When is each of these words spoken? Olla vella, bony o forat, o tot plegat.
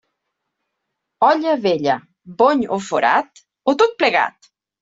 Olla 1.27 1.53
vella, 1.67 1.99
bony 2.41 2.65
o 2.79 2.83
forat, 2.89 3.47
o 3.73 3.77
tot 3.83 3.97
plegat. 4.01 4.55